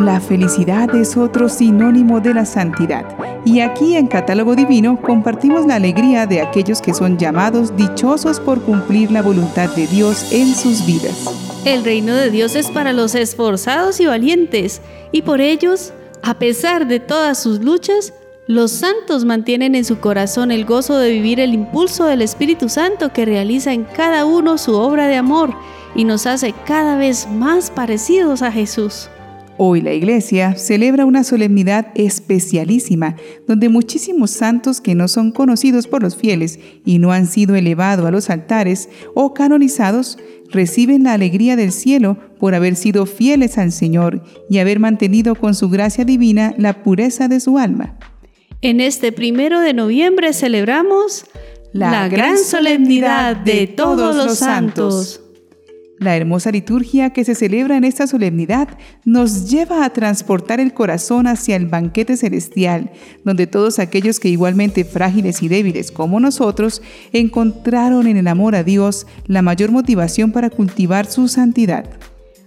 [0.00, 3.04] La felicidad es otro sinónimo de la santidad.
[3.44, 8.62] Y aquí en Catálogo Divino compartimos la alegría de aquellos que son llamados dichosos por
[8.62, 11.26] cumplir la voluntad de Dios en sus vidas.
[11.66, 14.80] El reino de Dios es para los esforzados y valientes,
[15.12, 15.92] y por ellos,
[16.22, 18.14] a pesar de todas sus luchas,
[18.46, 23.12] los santos mantienen en su corazón el gozo de vivir el impulso del Espíritu Santo
[23.12, 25.54] que realiza en cada uno su obra de amor
[25.94, 29.10] y nos hace cada vez más parecidos a Jesús.
[29.62, 36.02] Hoy la Iglesia celebra una solemnidad especialísima, donde muchísimos santos que no son conocidos por
[36.02, 40.18] los fieles y no han sido elevados a los altares o canonizados,
[40.48, 45.54] reciben la alegría del cielo por haber sido fieles al Señor y haber mantenido con
[45.54, 47.98] su gracia divina la pureza de su alma.
[48.62, 51.26] En este primero de noviembre celebramos
[51.74, 55.19] la, gran solemnidad de todos los santos.
[56.00, 58.68] La hermosa liturgia que se celebra en esta solemnidad
[59.04, 62.90] nos lleva a transportar el corazón hacia el banquete celestial,
[63.22, 66.80] donde todos aquellos que igualmente frágiles y débiles como nosotros
[67.12, 71.84] encontraron en el amor a Dios la mayor motivación para cultivar su santidad.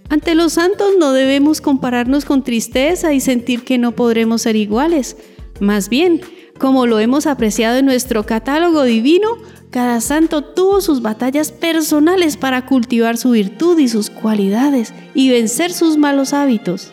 [0.08, 5.16] Ante los santos no debemos compararnos con tristeza y sentir que no podremos ser iguales.
[5.60, 6.22] Más bien,
[6.58, 9.28] como lo hemos apreciado en nuestro catálogo divino,
[9.74, 15.72] cada santo tuvo sus batallas personales para cultivar su virtud y sus cualidades y vencer
[15.72, 16.92] sus malos hábitos.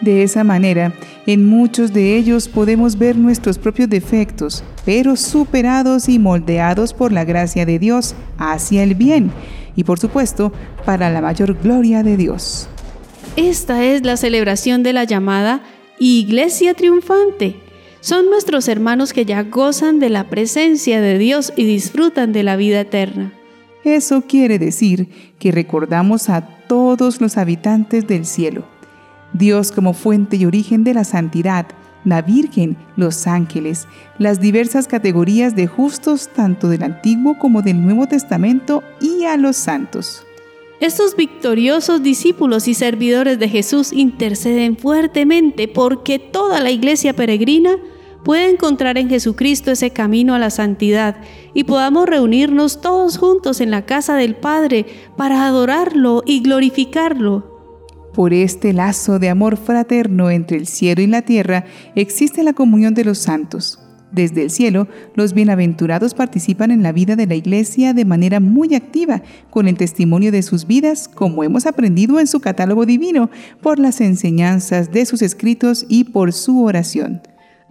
[0.00, 0.94] De esa manera,
[1.26, 7.26] en muchos de ellos podemos ver nuestros propios defectos, pero superados y moldeados por la
[7.26, 9.30] gracia de Dios hacia el bien
[9.76, 10.54] y por supuesto
[10.86, 12.66] para la mayor gloria de Dios.
[13.36, 15.60] Esta es la celebración de la llamada
[15.98, 17.71] Iglesia Triunfante
[18.02, 22.56] son nuestros hermanos que ya gozan de la presencia de Dios y disfrutan de la
[22.56, 23.32] vida eterna.
[23.84, 28.64] Eso quiere decir que recordamos a todos los habitantes del cielo.
[29.32, 31.66] Dios como fuente y origen de la santidad,
[32.04, 33.86] la Virgen, los ángeles,
[34.18, 39.56] las diversas categorías de justos tanto del Antiguo como del Nuevo Testamento y a los
[39.56, 40.26] santos.
[40.80, 47.76] Estos victoriosos discípulos y servidores de Jesús interceden fuertemente porque toda la iglesia peregrina
[48.24, 51.16] pueda encontrar en Jesucristo ese camino a la santidad
[51.54, 57.50] y podamos reunirnos todos juntos en la casa del Padre para adorarlo y glorificarlo.
[58.14, 62.94] Por este lazo de amor fraterno entre el cielo y la tierra existe la comunión
[62.94, 63.78] de los santos.
[64.12, 68.74] Desde el cielo, los bienaventurados participan en la vida de la Iglesia de manera muy
[68.74, 73.30] activa, con el testimonio de sus vidas, como hemos aprendido en su catálogo divino,
[73.62, 77.22] por las enseñanzas de sus escritos y por su oración.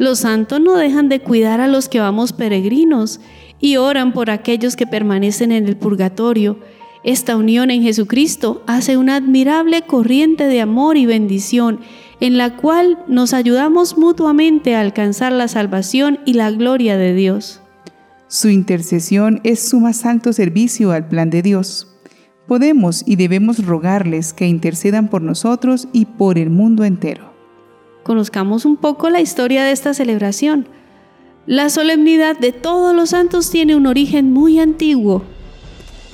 [0.02, 3.20] Los santos no dejan de cuidar a los que vamos peregrinos
[3.60, 6.58] y oran por aquellos que permanecen en el purgatorio.
[7.04, 11.82] Esta unión en Jesucristo hace una admirable corriente de amor y bendición
[12.20, 17.62] en la cual nos ayudamos mutuamente a alcanzar la salvación y la gloria de Dios.
[18.28, 21.96] Su intercesión es su más alto servicio al plan de Dios.
[22.48, 27.31] Podemos y debemos rogarles que intercedan por nosotros y por el mundo entero.
[28.04, 30.68] Conozcamos un poco la historia de esta celebración.
[31.46, 35.24] La solemnidad de todos los santos tiene un origen muy antiguo.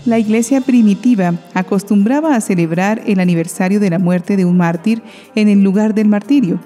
[0.05, 5.01] La iglesia primitiva acostumbraba a celebrar el aniversario de la muerte de un mártir
[5.35, 6.59] en el lugar del martirio.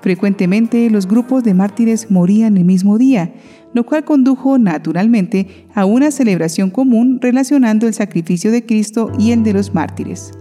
[0.00, 3.32] Frecuentemente los grupos de mártires morían el mismo día,
[3.72, 9.42] lo cual condujo naturalmente a una celebración común relacionando el sacrificio de Cristo y el
[9.42, 10.32] de los mártires.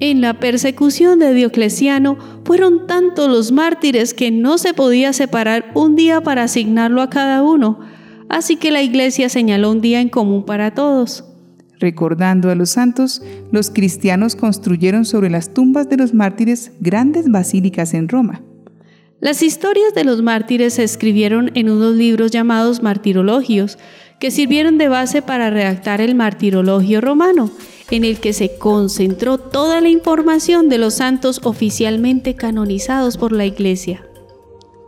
[0.00, 5.94] En la persecución de Diocleciano fueron tantos los mártires que no se podía separar un
[5.94, 7.80] día para asignarlo a cada uno,
[8.30, 11.24] así que la iglesia señaló un día en común para todos.
[11.78, 13.22] Recordando a los santos,
[13.52, 18.42] los cristianos construyeron sobre las tumbas de los mártires grandes basílicas en Roma.
[19.20, 23.76] Las historias de los mártires se escribieron en unos libros llamados martirologios,
[24.18, 27.50] que sirvieron de base para redactar el martirologio romano,
[27.90, 33.46] en el que se concentró toda la información de los santos oficialmente canonizados por la
[33.46, 34.06] Iglesia.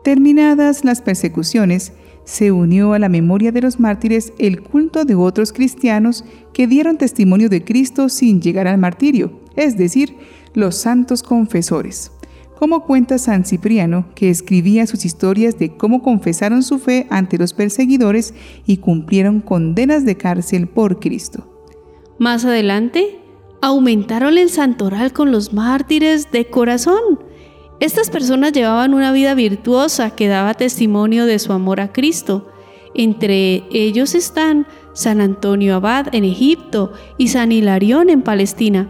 [0.05, 1.93] Terminadas las persecuciones,
[2.25, 6.97] se unió a la memoria de los mártires el culto de otros cristianos que dieron
[6.97, 10.17] testimonio de Cristo sin llegar al martirio, es decir,
[10.55, 12.13] los santos confesores.
[12.59, 17.55] Como cuenta San Cipriano, que escribía sus historias de cómo confesaron su fe ante los
[17.55, 18.35] perseguidores
[18.67, 21.52] y cumplieron condenas de cárcel por Cristo.
[22.19, 23.21] Más adelante,
[23.61, 27.21] aumentaron el santoral con los mártires de corazón.
[27.81, 32.51] Estas personas llevaban una vida virtuosa que daba testimonio de su amor a Cristo.
[32.95, 38.89] Entre ellos están San Antonio Abad en Egipto y San Hilarión en Palestina.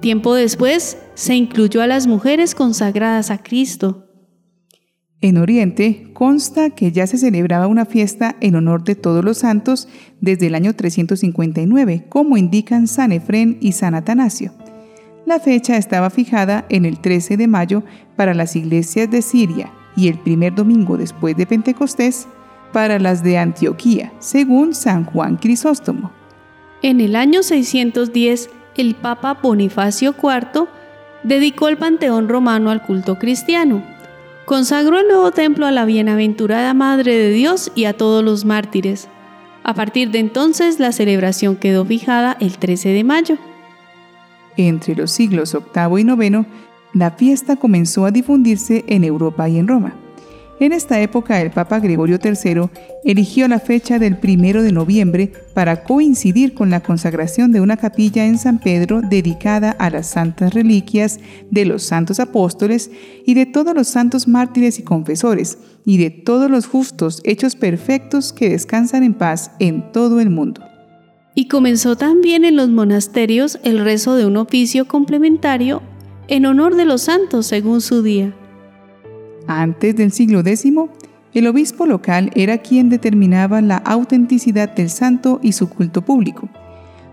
[0.00, 4.07] Tiempo después se incluyó a las mujeres consagradas a Cristo.
[5.20, 9.88] En Oriente consta que ya se celebraba una fiesta en honor de todos los santos
[10.20, 14.52] desde el año 359, como indican San Efrén y San Atanasio.
[15.26, 17.82] La fecha estaba fijada en el 13 de mayo
[18.14, 22.28] para las iglesias de Siria y el primer domingo después de Pentecostés
[22.72, 26.12] para las de Antioquía, según San Juan Crisóstomo.
[26.80, 30.68] En el año 610, el Papa Bonifacio IV
[31.24, 33.97] dedicó el Panteón romano al culto cristiano
[34.48, 39.06] consagró el nuevo templo a la bienaventurada Madre de Dios y a todos los mártires.
[39.62, 43.36] A partir de entonces la celebración quedó fijada el 13 de mayo.
[44.56, 46.46] Entre los siglos VIII y IX,
[46.94, 49.94] la fiesta comenzó a difundirse en Europa y en Roma.
[50.60, 52.68] En esta época el Papa Gregorio III
[53.04, 58.26] eligió la fecha del primero de noviembre para coincidir con la consagración de una capilla
[58.26, 61.20] en San Pedro dedicada a las santas reliquias
[61.52, 62.90] de los santos apóstoles
[63.24, 68.32] y de todos los santos mártires y confesores, y de todos los justos hechos perfectos
[68.32, 70.62] que descansan en paz en todo el mundo.
[71.36, 75.82] Y comenzó también en los monasterios el rezo de un oficio complementario
[76.26, 78.34] en honor de los santos según su día.
[79.48, 80.62] Antes del siglo X,
[81.32, 86.50] el obispo local era quien determinaba la autenticidad del santo y su culto público.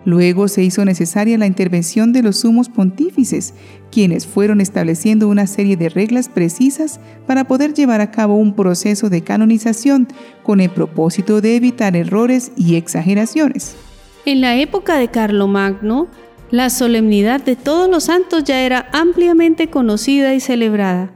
[0.04, 3.54] Luego se hizo necesaria la intervención de los sumos pontífices,
[3.90, 9.10] quienes fueron estableciendo una serie de reglas precisas para poder llevar a cabo un proceso
[9.10, 10.10] de canonización
[10.44, 13.78] con el propósito de evitar errores y exageraciones.
[14.26, 16.10] En la época de Carlomagno,
[16.52, 21.12] la solemnidad de todos los santos ya era ampliamente conocida y celebrada.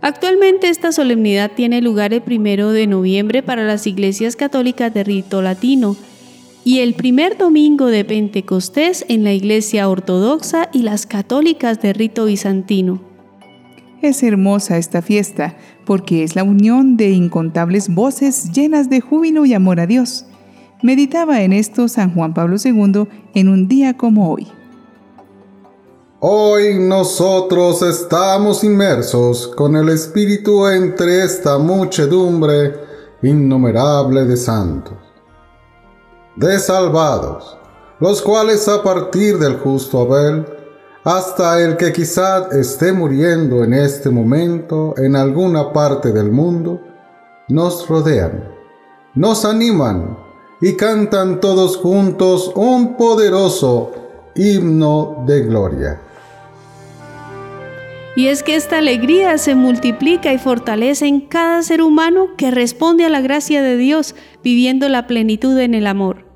[0.00, 5.42] Actualmente esta solemnidad tiene lugar el primero de noviembre para las iglesias católicas de rito
[5.42, 5.96] latino
[6.64, 12.26] y el primer domingo de Pentecostés en la iglesia ortodoxa y las católicas de rito
[12.26, 13.00] bizantino.
[14.00, 19.54] Es hermosa esta fiesta porque es la unión de incontables voces llenas de júbilo y
[19.54, 20.26] amor a Dios.
[20.80, 24.46] Meditaba en esto San Juan Pablo II en un día como hoy.
[26.20, 32.74] Hoy nosotros estamos inmersos con el Espíritu entre esta muchedumbre
[33.22, 34.96] innumerable de santos,
[36.34, 37.56] de salvados,
[38.00, 40.44] los cuales a partir del justo Abel,
[41.04, 46.80] hasta el que quizá esté muriendo en este momento en alguna parte del mundo,
[47.48, 48.42] nos rodean,
[49.14, 50.18] nos animan
[50.60, 53.92] y cantan todos juntos un poderoso
[54.34, 56.07] himno de gloria.
[58.18, 63.04] Y es que esta alegría se multiplica y fortalece en cada ser humano que responde
[63.04, 66.26] a la gracia de Dios, viviendo la plenitud en el amor.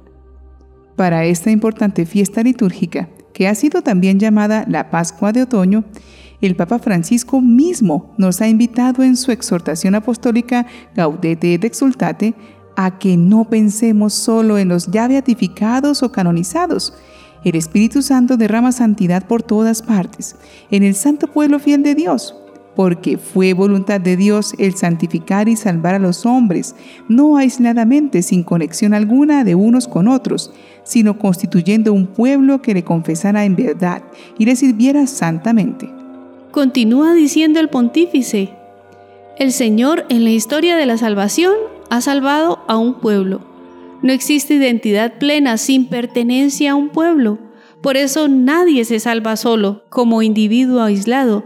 [0.94, 5.82] Para esta importante fiesta litúrgica, que ha sido también llamada la Pascua de Otoño,
[6.40, 12.34] el Papa Francisco mismo nos ha invitado en su exhortación apostólica Gaudete et Exultate
[12.76, 16.94] a que no pensemos solo en los ya beatificados o canonizados,
[17.44, 20.36] el Espíritu Santo derrama santidad por todas partes,
[20.70, 22.36] en el santo pueblo fiel de Dios,
[22.76, 26.74] porque fue voluntad de Dios el santificar y salvar a los hombres,
[27.08, 30.52] no aisladamente sin conexión alguna de unos con otros,
[30.84, 34.02] sino constituyendo un pueblo que le confesara en verdad
[34.38, 35.90] y le sirviera santamente.
[36.50, 38.50] Continúa diciendo el pontífice,
[39.38, 41.55] el Señor en la historia de la salvación
[41.90, 43.51] ha salvado a un pueblo
[44.02, 47.38] no existe identidad plena sin pertenencia a un pueblo.
[47.80, 51.44] Por eso nadie se salva solo, como individuo aislado,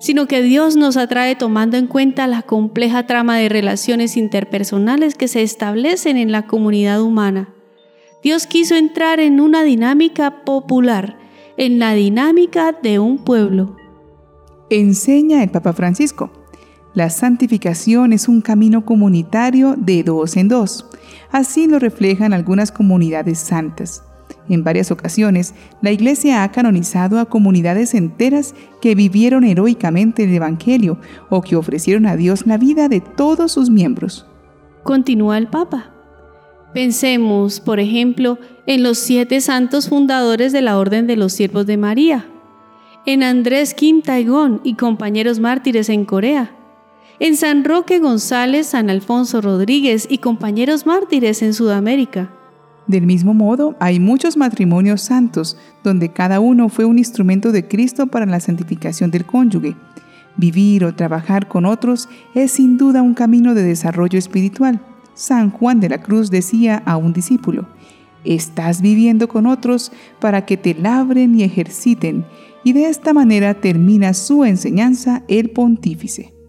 [0.00, 5.28] sino que Dios nos atrae tomando en cuenta la compleja trama de relaciones interpersonales que
[5.28, 7.52] se establecen en la comunidad humana.
[8.22, 11.18] Dios quiso entrar en una dinámica popular,
[11.56, 13.76] en la dinámica de un pueblo.
[14.70, 16.30] Enseña el Papa Francisco.
[16.92, 20.86] La santificación es un camino comunitario de dos en dos.
[21.30, 24.02] Así lo reflejan algunas comunidades santas.
[24.48, 30.98] En varias ocasiones, la Iglesia ha canonizado a comunidades enteras que vivieron heroicamente el Evangelio
[31.28, 34.26] o que ofrecieron a Dios la vida de todos sus miembros.
[34.82, 35.92] Continúa el Papa.
[36.74, 41.76] Pensemos, por ejemplo, en los siete santos fundadores de la Orden de los Siervos de
[41.76, 42.26] María,
[43.06, 46.56] en Andrés Kim Taigón y compañeros mártires en Corea,
[47.20, 52.32] en San Roque González, San Alfonso Rodríguez y compañeros mártires en Sudamérica.
[52.86, 58.06] Del mismo modo, hay muchos matrimonios santos donde cada uno fue un instrumento de Cristo
[58.06, 59.76] para la santificación del cónyuge.
[60.38, 64.80] Vivir o trabajar con otros es sin duda un camino de desarrollo espiritual.
[65.12, 67.68] San Juan de la Cruz decía a un discípulo,
[68.24, 72.24] Estás viviendo con otros para que te labren y ejerciten
[72.64, 76.39] y de esta manera termina su enseñanza el pontífice.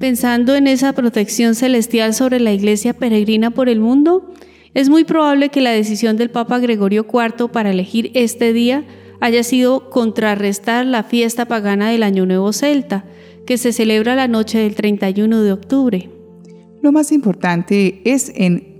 [0.00, 4.32] Pensando en esa protección celestial sobre la iglesia peregrina por el mundo,
[4.72, 8.86] es muy probable que la decisión del Papa Gregorio IV para elegir este día
[9.20, 13.04] haya sido contrarrestar la fiesta pagana del Año Nuevo Celta,
[13.46, 16.10] que se celebra la noche del 31 de octubre.
[16.80, 18.70] Lo más importante es en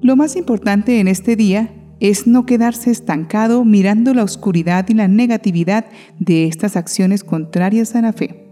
[0.00, 5.08] lo más importante en este día es no quedarse estancado mirando la oscuridad y la
[5.08, 5.86] negatividad
[6.20, 8.47] de estas acciones contrarias a la fe.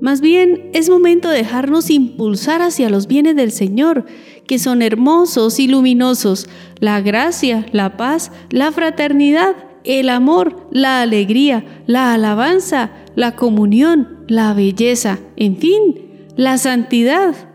[0.00, 4.04] Más bien es momento de dejarnos impulsar hacia los bienes del Señor,
[4.46, 11.64] que son hermosos y luminosos, la gracia, la paz, la fraternidad, el amor, la alegría,
[11.86, 17.47] la alabanza, la comunión, la belleza, en fin, la santidad.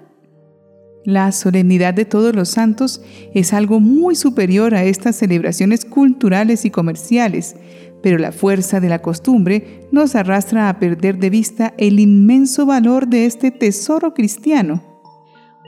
[1.05, 3.01] La solemnidad de todos los santos
[3.33, 7.57] es algo muy superior a estas celebraciones culturales y comerciales,
[8.01, 13.07] pero la fuerza de la costumbre nos arrastra a perder de vista el inmenso valor
[13.07, 14.81] de este tesoro cristiano.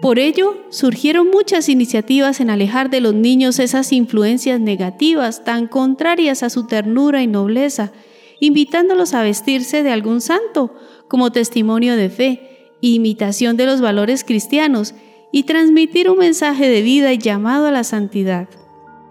[0.01, 6.44] Por ello, surgieron muchas iniciativas en alejar de los niños esas influencias negativas tan contrarias
[6.44, 7.92] a su ternura y nobleza,
[8.39, 10.74] invitándolos a vestirse de algún santo
[11.08, 12.42] como testimonio de fe,
[12.82, 14.94] imitación de los valores cristianos
[15.36, 18.48] y transmitir un mensaje de vida y llamado a la santidad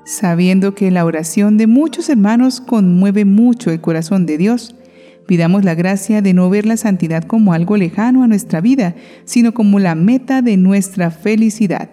[0.04, 4.74] sabiendo que la oración de muchos hermanos conmueve mucho el corazón de Dios.
[5.26, 9.54] Pidamos la gracia de no ver la santidad como algo lejano a nuestra vida, sino
[9.54, 11.90] como la meta de nuestra felicidad.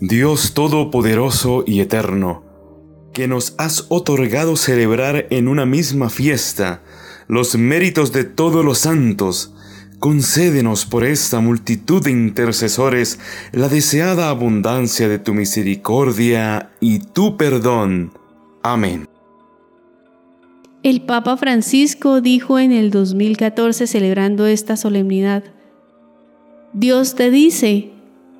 [0.00, 2.42] Dios Todopoderoso y Eterno,
[3.12, 6.82] que nos has otorgado celebrar en una misma fiesta
[7.28, 9.53] los méritos de todos los santos,
[10.04, 13.18] Concédenos por esta multitud de intercesores
[13.52, 18.12] la deseada abundancia de tu misericordia y tu perdón.
[18.62, 19.08] Amén.
[20.82, 25.42] El Papa Francisco dijo en el 2014 celebrando esta solemnidad,
[26.74, 27.90] Dios te dice,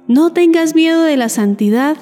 [0.06, 1.96] no tengas miedo de la santidad,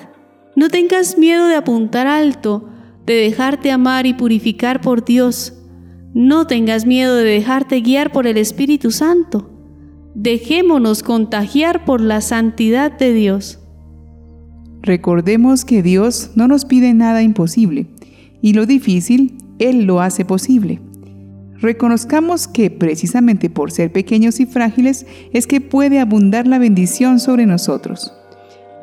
[0.56, 2.68] no tengas miedo de apuntar alto,
[3.06, 5.52] de dejarte amar y purificar por Dios,
[6.14, 9.51] no tengas miedo de dejarte guiar por el Espíritu Santo.
[10.14, 13.58] Dejémonos contagiar por la santidad de Dios.
[14.82, 17.86] Recordemos que Dios no nos pide nada imposible
[18.42, 20.80] y lo difícil, Él lo hace posible.
[21.60, 27.46] Reconozcamos que precisamente por ser pequeños y frágiles es que puede abundar la bendición sobre
[27.46, 28.12] nosotros.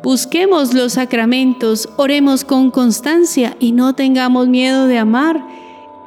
[0.02, 5.46] Busquemos los sacramentos, oremos con constancia y no tengamos miedo de amar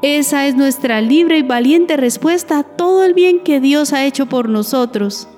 [0.02, 4.26] esa es nuestra libre y valiente respuesta a todo el bien que Dios ha hecho
[4.26, 5.28] por nosotros.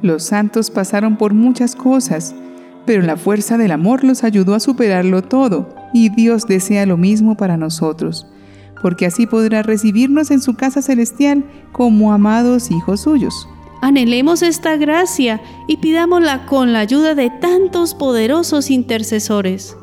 [0.00, 2.32] Los santos pasaron por muchas cosas,
[2.84, 7.36] pero la fuerza del amor los ayudó a superarlo todo, y Dios desea lo mismo
[7.36, 8.28] para nosotros,
[8.80, 13.48] porque así podrá recibirnos en su casa celestial como amados hijos suyos.
[13.82, 19.76] Anhelemos esta gracia y pidámosla con la ayuda de tantos poderosos intercesores.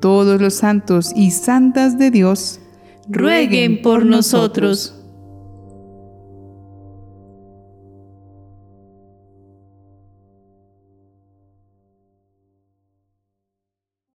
[0.00, 2.60] Todos los santos y santas de Dios,
[3.08, 5.01] rueguen por nosotros.